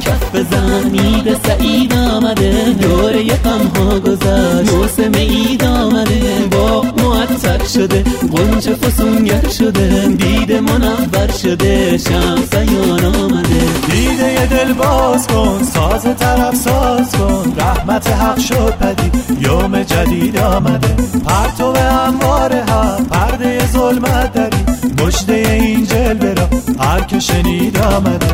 [0.00, 4.72] کف بزن عید سعید آمده دور یکم ها گذشت.
[4.72, 10.06] موسم اید آمده با معطر شده قنچ فسونگر شده.
[10.08, 13.60] دید منور شده شمس سیان آمده.
[13.90, 17.54] دیده دل باز کن ساز طرف ساز کن.
[17.56, 20.94] رحمت حق شد پدید یوم جدید آمده.
[21.26, 24.56] پرتو انوار هم پرده ظلمت داری
[24.98, 26.48] مجده این جلوه را
[26.84, 28.26] هر که شنید آمده.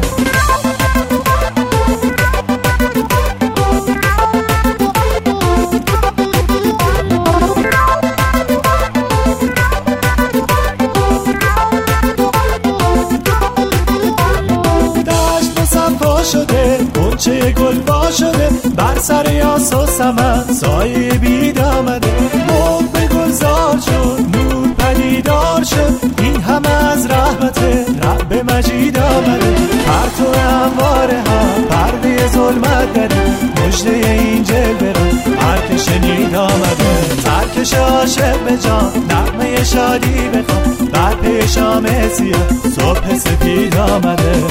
[20.09, 22.12] آمد سایه بید آمده
[22.92, 26.23] به گذار شد نور پدیدار شد.
[26.23, 27.59] این هم از رحمت
[28.03, 29.42] رب مجید آمد.
[29.87, 33.47] هر تو هموار هم پرده ظلمت داره.
[33.66, 40.29] مجده این جل بره هر که شنید آمده هر که شاشه به جان نقمه شادی
[40.29, 42.09] بخوام بعد پیش آمه
[42.77, 44.42] صبح سپید آمده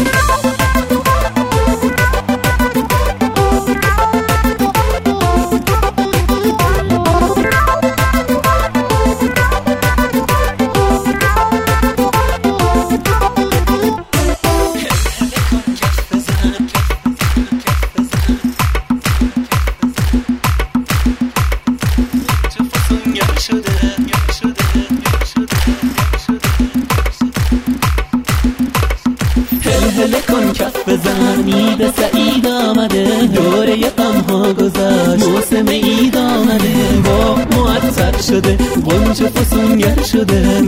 [40.15, 40.61] شده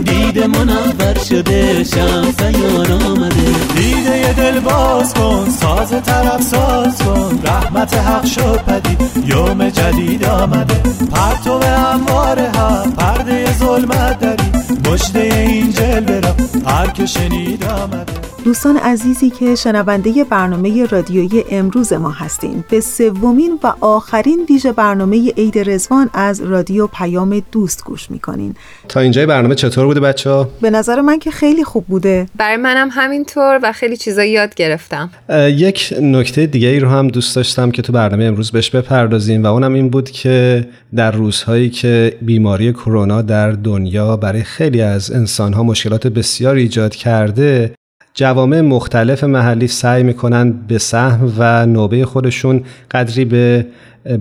[0.46, 3.34] من منور شده شم سیان آمده.
[3.76, 10.24] دیده یه دل باز کن ساز طرف ساز کن رحمت حق شد پدید یوم جدید
[10.24, 10.74] آمده.
[11.12, 14.50] پرتو انوار هم پرده ظلمت داری
[14.90, 16.34] مجده این جلوه را
[16.70, 18.27] هر که شنید آمده.
[18.44, 22.64] دوستان عزیزی که شنونده برنامه رادیویی امروز ما هستین.
[22.70, 28.54] به سومین و آخرین ویژه برنامه عید رزوان از رادیو پیام دوست گوش می‌کنین.
[28.88, 32.26] تا اینجای برنامه چطور بوده بچه ها؟ به نظر من که خیلی خوب بوده.
[32.36, 35.10] برای منم همینطور و خیلی چیزا یاد گرفتم.
[35.48, 39.46] یک نکته دیگه ای رو هم دوست داشتم که تو برنامه امروز بهش بپردازیم و
[39.46, 45.62] اونم این بود که در روزهایی که بیماری کرونا در دنیا برای خیلی از انسانها
[45.62, 47.74] مشکلات بسیار ایجاد کرده
[48.18, 53.66] جوامع مختلف محلی سعی می‌کنن به سهم و نوبه خودشون قدری به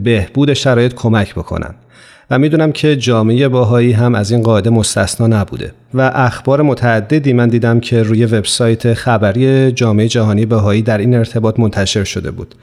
[0.03, 1.75] بهبود شرایط کمک بکنن.
[2.31, 5.71] و می‌دونم که جامعه باهایی هم از این قاعده مستثنا نبوده.
[5.93, 11.59] و اخبار متعددی من دیدم که روی وبسایت خبری جامعه جهانی باهایی در این ارتباط
[11.59, 12.55] منتشر شده بود.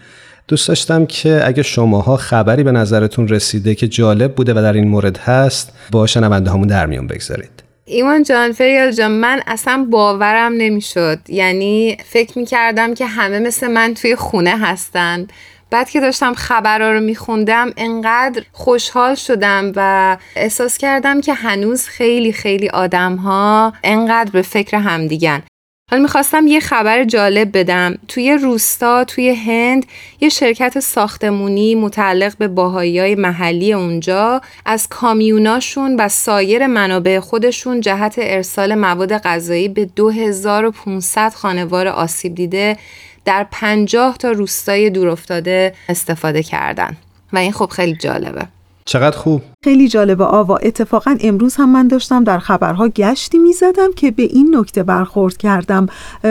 [0.48, 4.88] دوست داشتم که اگه شماها خبری به نظرتون رسیده که جالب بوده و در این
[4.88, 7.53] مورد هست با شنونده همون در میون بگذارید.
[7.86, 11.18] ایمان جان فریال جان من اصلا باورم نمی‌شد.
[11.28, 15.26] یعنی فکر می‌کردم که همه مثل من توی خونه هستن.
[15.70, 22.32] بعد که داشتم خبرها رو میخوندم انقدر خوشحال شدم و احساس کردم که هنوز خیلی
[22.32, 25.42] خیلی آدم ها انقدر به فکر همدیگن.
[25.90, 27.94] حالا می‌خواستم یه خبر جالب بدم.
[28.08, 29.86] توی روستا توی هند
[30.20, 37.80] یه شرکت ساختمونی متعلق به باهایی های محلی اونجا از کامیوناشون و سایر منابع خودشون
[37.80, 42.76] جهت ارسال مواد غذایی به 2500 خانوار آسیب دیده
[43.24, 46.96] در 50 تا روستای دورافتاده استفاده کردن.
[47.32, 48.48] و این خب خیلی جالبه.
[48.84, 49.42] چقدر خوب.
[49.64, 54.22] خیلی جالبه آوا اتفاقا امروز هم من داشتم در خبرها گشتی می زدم که به
[54.22, 55.86] این نکته برخورد کردم.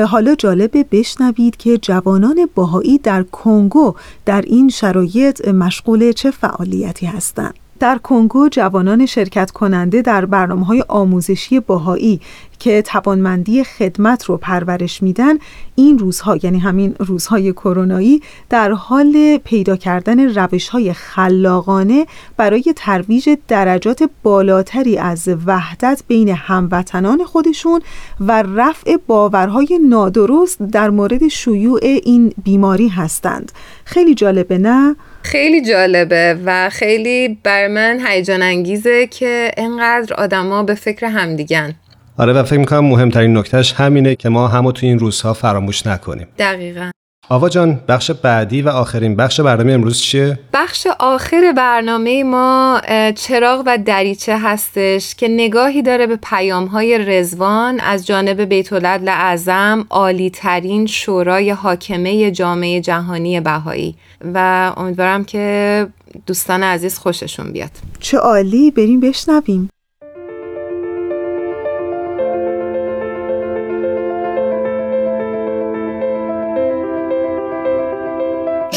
[0.08, 3.94] حالا جالبه بشنوید که جوانان باهایی در کنگو
[4.26, 7.63] در این شرایط مشغول چه فعالیتی هستند.
[7.80, 12.22] در کنگو جوانان شرکت کننده در برنامه های آموزشی باهایی
[12.64, 15.34] که توانمندی خدمت رو پرورش میدن
[15.76, 22.06] این روزها یعنی همین روزهای کرونایی در حال پیدا کردن روش های خلاقانه
[22.38, 27.82] برای ترویج درجات بالاتری از وحدت بین هموطنان خودشون
[28.20, 33.52] و رفع باورهای نادرست در مورد شیوع این بیماری هستند
[33.86, 40.76] خیلی جالبه نه؟ خیلی جالبه و خیلی بر من هیجان انگیزه که انقدر آدما به
[40.76, 41.76] فکر همدیگن.
[42.18, 46.28] آره و فکر می‌کنم مهمترین نکتهش همینه که ما همو تو این روزها فراموش نکنیم.
[46.40, 46.92] دقیقا.
[47.30, 52.82] آوا جان بخش بعدی و آخرین بخش برنامه امروز چیه؟ بخش آخر برنامه ما
[53.16, 59.08] چراغ و دریچه هستش که نگاهی داره به پیام های رزوان از جانب بیت العدل
[59.08, 63.96] اعظم عالی ترین شورای حاکمه جامعه جهانی بهایی.
[64.34, 65.88] و امیدوارم که
[66.26, 67.72] دوستان عزیز خوششون بیاد.
[68.00, 69.70] چه عالی بریم بشنویم.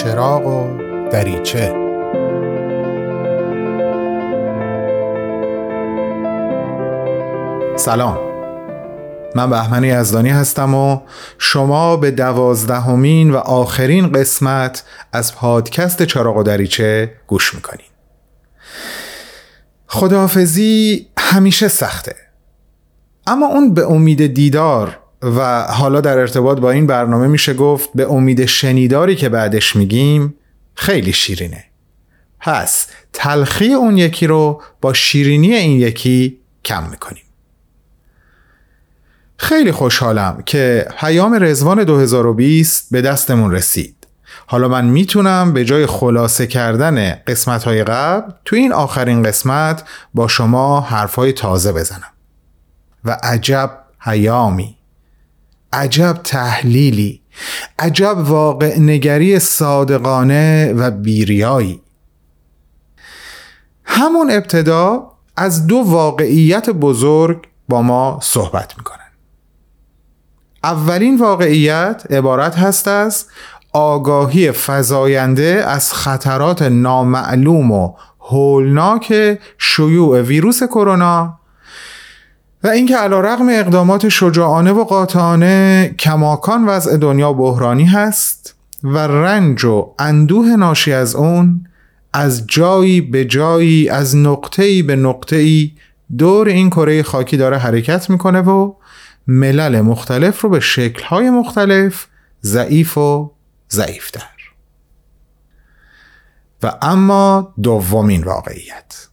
[0.07, 0.79] چراغ و
[1.11, 1.75] دریچه.
[7.77, 8.19] سلام.
[9.35, 11.01] من بهمن یزدانی هستم و
[11.39, 17.87] شما به دوازدهمین و آخرین قسمت از پادکست چراغ و دریچه گوش می‌کنین.
[19.87, 22.15] خداحافظی همیشه سخته.
[23.27, 28.13] اما اون به امید دیدار و حالا در ارتباط با این برنامه میشه گفت به
[28.13, 30.35] امید شنیداری که بعدش میگیم
[30.75, 31.65] خیلی شیرینه.
[32.41, 37.23] پس تلخی اون یکی رو با شیرینی این یکی کم می‌کنیم.
[39.37, 44.07] خیلی خوشحالم که پیام رزوان 2020 به دستمون رسید.
[44.47, 50.29] حالا من می‌تونم به جای خلاصه کردن قسمت های قبل تو این آخرین قسمت با
[50.29, 52.13] شما حرفای تازه بزنم.
[53.05, 54.76] و عجب حیامی
[55.77, 57.23] عجب تحلیلی
[57.79, 61.83] عجب واقع نگری صادقانه و بیریایی.
[63.85, 68.97] همون ابتدا از دو واقعیت بزرگ با ما صحبت می‌کنن.
[70.65, 73.27] اولین واقعیت عبارت هست از
[73.73, 81.39] آگاهی فزاینده از خطرات نامعلوم و هولناک شیوع ویروس کرونا
[82.63, 89.65] و اینکه علا رقم اقدامات شجاعانه و قاطعانه کماکان وضع دنیا بحرانی هست و رنج
[89.65, 91.67] و اندوه ناشی از اون
[92.13, 95.73] از جایی به جایی از نقطه‌ای به نقطه‌ای
[96.19, 98.75] دور این کره خاکی داره حرکت می‌کنه و
[99.27, 102.07] ملل مختلف رو به شکل‌های مختلف
[102.43, 103.31] ضعیف و
[103.71, 104.23] ضعیفتر.
[106.63, 109.09] و اما دومین واقعیت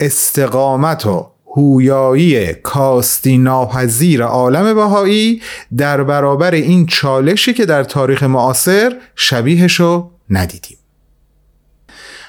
[0.00, 5.42] استقامت و هویایی کاستی ناپذیر عالم بهایی
[5.76, 10.78] در برابر این چالشی که در تاریخ معاصر شبیهشو ندیدیم.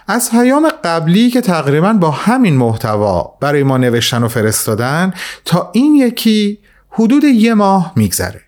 [0.08, 5.14] از پیام قبلی که تقریبا با همین محتوا برای ما نوشتن و فرستادن
[5.46, 6.60] تا این یکی
[6.90, 8.45] حدود یه ماه میگذره.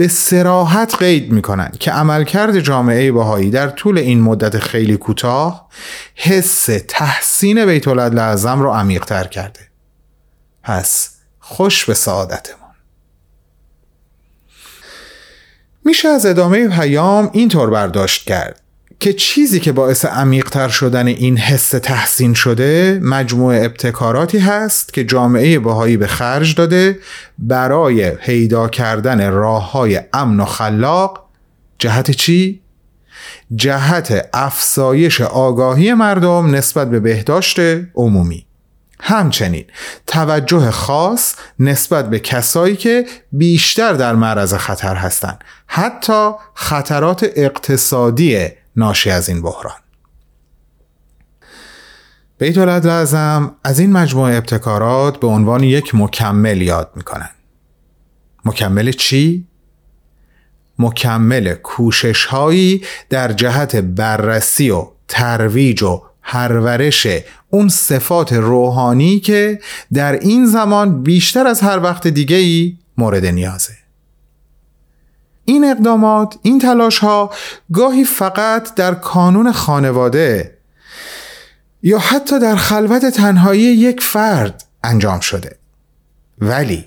[0.00, 5.68] به سراحت قید می‌کنن که عملکرد جامعه بهایی در طول این مدت خیلی کوتاه
[6.14, 9.60] حس تحسین بیت اعظم رو عمیقتر کرده.
[10.62, 12.70] پس خوش به سعادتمون
[15.84, 18.60] میشه از ادامه پیام اینطور برداشت کرد.
[19.00, 25.58] که چیزی که باعث عمیقتر شدن این حس تحسین شده مجموعه ابتکاراتی هست که جامعه
[25.58, 26.98] باهایی به خرج داده
[27.38, 31.26] برای پیدا کردن راه های امن و خلاق.
[31.78, 32.60] جهت چی؟
[33.54, 37.58] جهت افزایش آگاهی مردم نسبت به بهداشت
[37.94, 38.46] عمومی.
[39.00, 39.64] همچنین
[40.06, 45.44] توجه خاص نسبت به کسایی که بیشتر در معرض خطر هستند.
[45.66, 49.76] حتی خطرات اقتصادی ناشی از این بحران.
[52.38, 57.30] بیت لازم از این مجموعه ابتکارات به عنوان یک مکمل یاد می‌کنن
[58.44, 59.46] مکمل چی؟
[60.78, 67.06] مکمل کوشش هایی در جهت بررسی و ترویج و پرورش
[67.50, 69.60] اون صفات روحانی که
[69.92, 73.79] در این زمان بیشتر از هر وقت دیگه ای مورد نیازه.
[75.50, 77.30] این اقدامات این تلاش ها
[77.72, 80.56] گاهی فقط در کانون خانواده
[81.82, 85.56] یا حتی در خلوت تنهایی یک فرد انجام شده.
[86.38, 86.84] ولی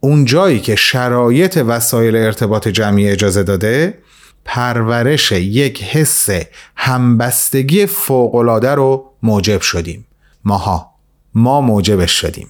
[0.00, 3.98] اون جایی که شرایط وسایل ارتباط جمعی اجازه داده
[4.44, 6.28] پرورش یک حس
[6.76, 10.06] همبستگی فوقالعاده رو موجب شدیم.
[10.44, 10.90] ماها
[11.34, 12.48] ما موجبش شدیم.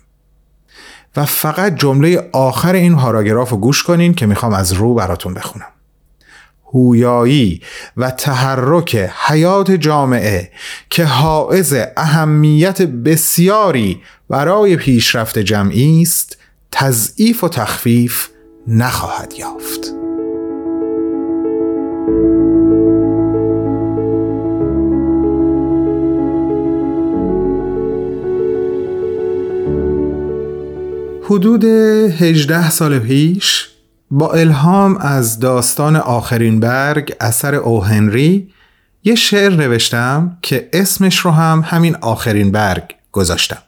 [1.18, 5.66] و فقط جمله آخر این پاراگراف رو گوش کنین که می‌خوام از رو براتون بخونم.
[6.74, 7.62] هویایی
[7.96, 10.50] و تحرک حیات جامعه
[10.90, 16.38] که حائز اهمیت بسیاری برای پیشرفت جمعی است
[16.72, 18.28] تضعیف و تخفیف
[18.66, 19.97] نخواهد یافت.
[31.30, 33.68] حدود 18 سال پیش
[34.10, 38.48] با الهام از داستان آخرین برگ اثر او هنری
[39.04, 43.58] یه شعر نوشتم که اسمش رو هم همین آخرین برگ گذاشتم.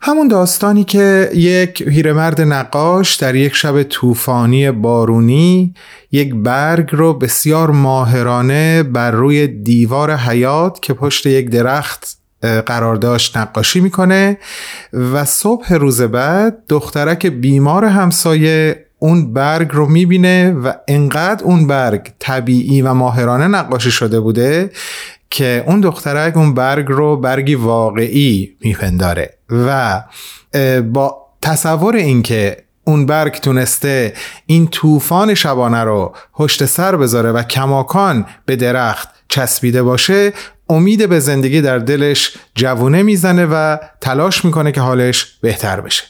[0.00, 5.74] همون داستانی که یک پیرمرد نقاش در یک شب طوفانی بارونی
[6.12, 12.13] یک برگ رو بسیار ماهرانه بر روی دیوار حیات که پشت یک درخت
[12.44, 14.38] قرار داشت نقاشی می‌کنه
[14.92, 22.12] و صبح روز بعد دخترک بیمار همسایه اون برگ رو می‌بینه و انقدر اون برگ
[22.18, 24.70] طبیعی و ماهرانه نقاشی شده بوده
[25.30, 30.02] که اون دخترک اون برگ رو برگی واقعی میپنداره و
[30.92, 34.12] با تصور اینکه اون برگ تونسته
[34.46, 40.32] این طوفان شبانه رو پشت سر بذاره و کماکان به درخت چسبیده باشه
[40.68, 46.04] امید به زندگی در دلش جوونه می‌زنه و تلاش می‌کنه که حالش بهتر بشه.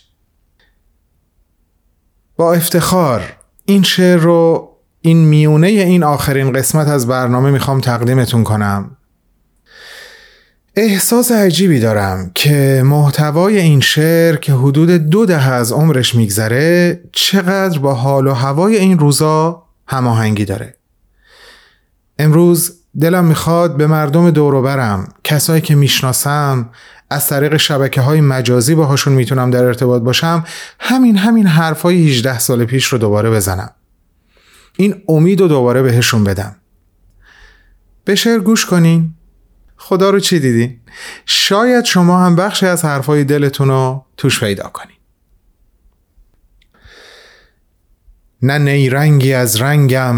[2.37, 8.97] با افتخار این شعر رو این میونه این آخرین قسمت از برنامه می‌خوام تقدیمتون کنم.
[10.77, 17.79] احساس عجیبی دارم که محتوای این شعر که حدود دو دهه از عمرش میگذره چقدر
[17.79, 20.75] با حال و هوای این روزا هماهنگی داره.
[22.19, 26.71] امروز دلم می‌خواد به مردم دوروبرم کسایی که می‌شناسم
[27.11, 30.45] از طریق شبکه های مجازی باهاشون می‌تونم در ارتباط باشم
[30.81, 33.71] همین همین حرفای 18 سال پیش رو دوباره بزنم.
[34.77, 36.57] این امید رو دوباره بهشون بدم.
[38.05, 39.15] به شعر گوش کنین.
[39.77, 40.81] خدا رو چی دیدین؟
[41.27, 44.97] شاید شما هم بخشی از حرفای دلتون رو توش پیدا کنین.
[48.43, 50.17] نه نیرنگی از رنگم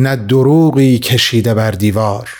[0.00, 2.30] نه دروغی کشیده بر دیوار.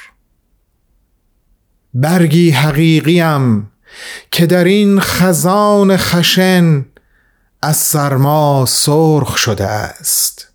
[1.94, 3.70] برگی حقیقیم
[4.30, 6.84] که در این خزان خشن
[7.62, 10.48] از سرما سرخ شده است.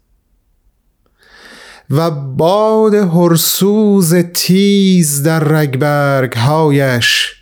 [1.89, 7.33] و باد هرسوز تیز در رگبرگ هایش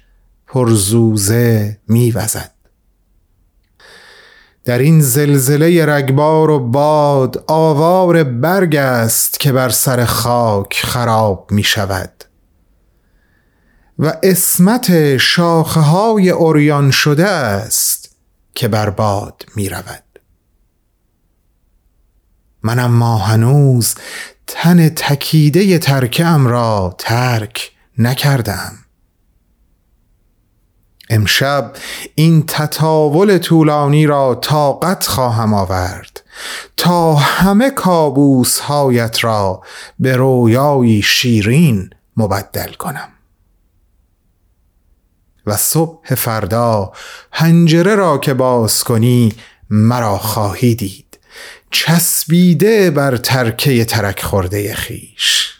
[0.47, 2.60] پرزوزه میوزد.
[4.65, 11.63] در این زلزله رگبار و باد آوار برگ است که بر سر خاک خراب می
[11.63, 12.23] شود.
[13.99, 18.15] و اسمت شاخه های اوریان شده است
[18.55, 20.03] که بر باد می رود.
[22.63, 23.95] منم ما هنوز
[24.47, 28.80] تن تکیده ترکم را ترک نکردم.
[31.11, 31.73] امشب
[32.15, 36.23] این تطاول طولانی را طاقت خواهم آورد
[36.77, 39.61] تا همه کابوس هایت را
[39.99, 43.09] به رویایی شیرین مبدل کنم.
[45.45, 46.91] و صبح فردا
[47.31, 49.33] پنجره را که باز کنی
[49.69, 51.19] مرا خواهی دید
[51.71, 55.55] چسبیده بر ترکه ترک خورده خیش.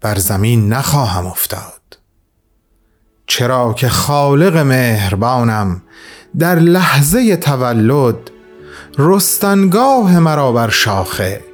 [0.00, 1.75] بر زمین نخواهم افتاد.
[3.26, 5.82] چرا که خالق مهربانم
[6.38, 8.30] در لحظه تولد
[8.98, 11.44] رستنگاه مرا بر شاخه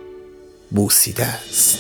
[0.70, 1.78] بوسیده است.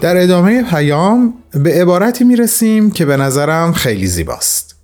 [0.00, 4.76] در ادامه پیام به عبارتی می‌رسیم که به نظرم خیلی زیباست.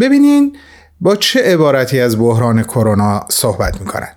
[0.00, 0.56] ببینین
[1.00, 4.08] با چه عبارتی از بحران کرونا صحبت می‌کنن.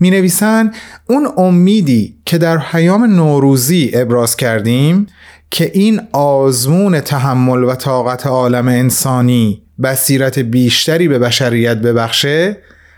[0.00, 0.70] می نویسن
[1.06, 5.06] اون امیدی که در پیام نوروزی ابراز کردیم
[5.50, 12.56] که این آزمون تحمل و طاقت عالم انسانی بصیرت بیشتری به بشریت ببخشه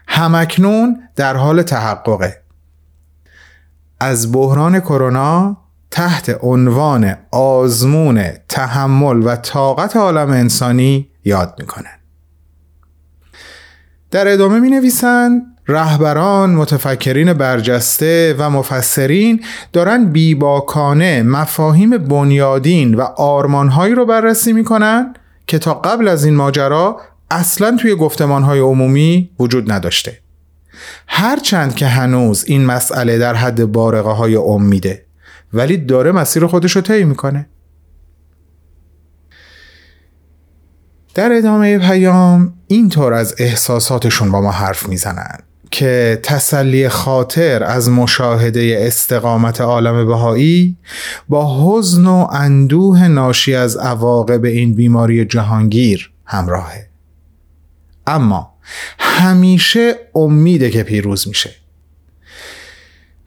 [0.08, 2.36] همکنون در حال تحققه.
[4.00, 5.65] از بحران کرونا
[5.96, 11.98] تحت عنوان آزمون تحمل و طاقت عالم انسانی یاد می‌کنن
[14.10, 23.94] در ادامه می نویسن رهبران، متفکرین برجسته و مفسرین دارن بیباکانه مفاهیم بنیادین و آرمانهایی
[23.94, 25.14] رو بررسی می‌کنن
[25.46, 30.18] که تا قبل از این ماجرا اصلا توی گفتمانهای عمومی وجود نداشته.
[31.06, 35.05] هرچند که هنوز این مسئله در حد بارقه های امیده
[35.56, 37.46] ولی داره مسیر خودش رو طی می‌کنه.
[41.14, 45.38] در ادامه پیام اینطور از احساساتشون با ما حرف می‌زنن
[45.70, 50.76] که تسلی خاطر از مشاهده استقامت عالم بهایی
[51.28, 56.88] با حزن و اندوه ناشی از عواقب این بیماری جهانگیر همراهه.
[58.06, 58.54] اما
[58.98, 61.50] همیشه امیده که پیروز میشه.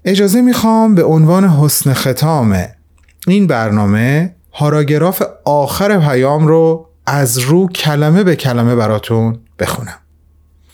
[0.06, 2.66] اجازه می‌خوام به عنوان حسن ختام
[3.28, 10.00] این برنامه هاراگراف آخر پیام رو از رو کلمه به کلمه براتون بخونم.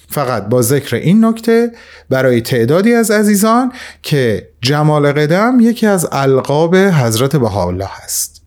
[0.10, 1.72] فقط با ذکر این نکته
[2.10, 3.72] برای تعدادی از عزیزان
[4.02, 8.42] که جمال قدم یکی از القاب حضرت بهاءالله هست.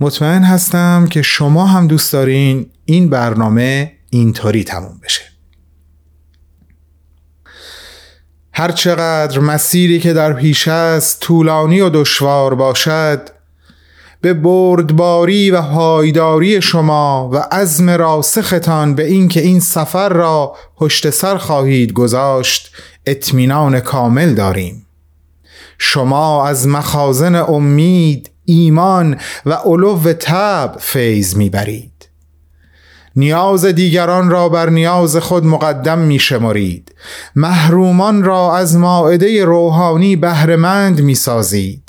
[0.00, 5.31] مطمئن هستم که شما هم دوست دارین این برنامه اینطوری تموم بشه.
[8.62, 13.28] هرچقدر مسیری که در پیش است طولانی و دشوار باشد
[14.20, 21.36] به بردباری و پایداری شما و عزم راسختان به اینکه این سفر را پشت سر
[21.36, 22.72] خواهید گذاشت
[23.06, 24.86] اطمینان کامل داریم.
[25.78, 31.91] شما از مخازن امید ایمان و علو تب فیض می‌برید.
[33.16, 36.94] نیاز دیگران را بر نیاز خود مقدم می شمارید
[37.36, 41.82] محرومان را از ماعده روحانی بهرهمند می سازید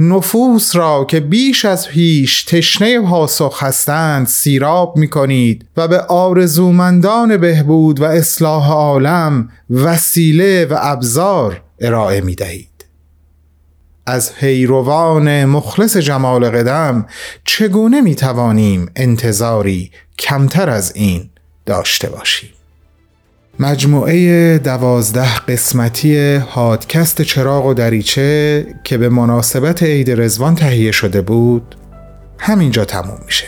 [0.00, 7.36] نفوس را که بیش از پیش تشنه پاسخ هستند سیراب می کنید و به آرزومندان
[7.36, 12.68] بهبود و اصلاح عالم وسیله و ابزار ارائه می دهید
[14.06, 17.06] از پیروان مخلص جمال قدم
[17.44, 21.30] چگونه می توانیم انتظاری کمتر از این
[21.66, 22.50] داشته باشیم.
[23.60, 31.76] مجموعه دوازده قسمتی هادکست چراغ و دریچه که به مناسبت عید رزوان تهیه شده بود
[32.38, 33.46] همینجا تموم میشه.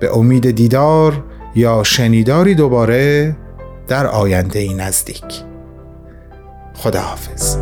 [0.00, 1.24] به امید دیدار
[1.54, 3.36] یا شنیداری دوباره
[3.88, 5.24] در آینده ای نزدیک.
[6.74, 7.56] خداحافظ.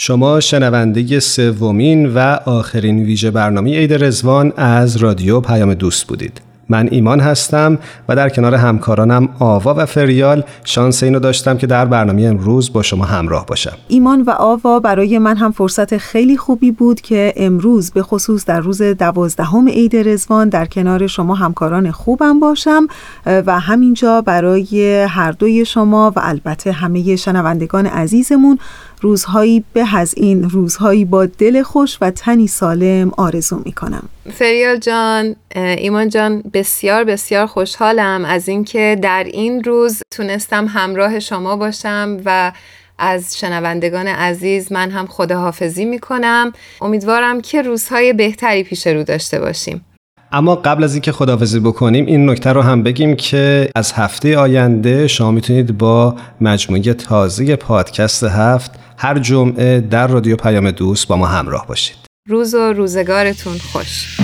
[0.00, 6.40] شما شنونده سومین و آخرین ویژه برنامه عید رزوان از رادیو پیام دوست بودید.
[6.68, 7.78] من ایمان هستم
[8.08, 12.82] و در کنار همکارانم آوا و فریال شانس اینو داشتم که در برنامه امروز با
[12.82, 17.90] شما همراه باشم ایمان و آوا برای من هم فرصت خیلی خوبی بود که امروز
[17.90, 22.86] به خصوص در روز دوازدهم عید رزوان در کنار شما همکاران خوبم باشم
[23.26, 28.58] و همینجا برای هر دوی شما و البته همه شنوندگان عزیزمون
[29.00, 34.76] روزهایی به از این روزهایی با دل خوش و تنی سالم آرزو می کنم فریال
[34.76, 42.20] جان ایمان جان بسیار بسیار خوشحالم از اینکه در این روز تونستم همراه شما باشم
[42.24, 42.52] و
[42.98, 49.40] از شنوندگان عزیز من هم خداحافظی می کنم امیدوارم که روزهای بهتری پیش رو داشته
[49.40, 49.84] باشیم.
[50.32, 55.06] اما قبل از اینکه خداحافظی بکنیم این نکته رو هم بگیم که از هفته آینده
[55.06, 61.26] شما می‌تونید با مجموعه تازه پادکست هفت هر جمعه در رادیو پیام دوست با ما
[61.26, 61.96] همراه باشید.
[62.28, 64.18] روز و روزگارتون خوش.